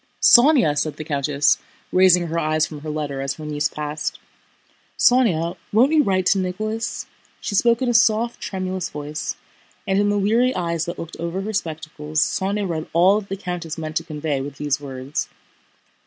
[0.19, 1.59] "Sónya!" said the countess,
[1.91, 4.17] raising her eyes from her letter as her niece passed,
[4.97, 7.05] "Sónya, won't you write to Nicholas?"
[7.39, 9.35] She spoke in a soft, tremulous voice,
[9.85, 13.37] and in the weary eyes that looked over her spectacles Sónya read all that the
[13.37, 15.29] countess meant to convey with these words.